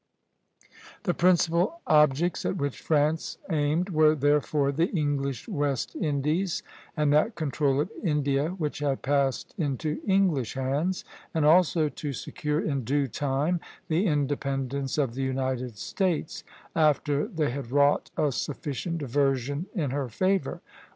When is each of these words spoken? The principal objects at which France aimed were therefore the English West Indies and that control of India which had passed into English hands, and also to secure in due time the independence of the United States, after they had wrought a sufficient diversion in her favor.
The 1.03 1.13
principal 1.13 1.79
objects 1.85 2.43
at 2.43 2.57
which 2.57 2.81
France 2.81 3.37
aimed 3.51 3.89
were 3.91 4.15
therefore 4.15 4.71
the 4.71 4.87
English 4.89 5.47
West 5.47 5.95
Indies 5.95 6.63
and 6.97 7.13
that 7.13 7.35
control 7.35 7.79
of 7.79 7.91
India 8.03 8.49
which 8.49 8.79
had 8.79 9.03
passed 9.03 9.53
into 9.59 10.01
English 10.07 10.55
hands, 10.55 11.05
and 11.35 11.45
also 11.45 11.87
to 11.87 12.13
secure 12.13 12.59
in 12.59 12.83
due 12.83 13.05
time 13.07 13.59
the 13.89 14.07
independence 14.07 14.97
of 14.97 15.13
the 15.13 15.21
United 15.21 15.77
States, 15.77 16.43
after 16.75 17.27
they 17.27 17.51
had 17.51 17.69
wrought 17.69 18.09
a 18.17 18.31
sufficient 18.31 18.97
diversion 18.97 19.67
in 19.75 19.91
her 19.91 20.09
favor. 20.09 20.61